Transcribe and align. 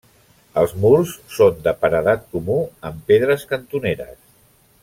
Els 0.61 0.71
murs 0.85 1.11
són 1.35 1.59
de 1.69 1.75
paredat 1.83 2.25
comú 2.33 2.57
amb 2.91 3.07
pedres 3.13 3.49
cantoneres. 3.53 4.21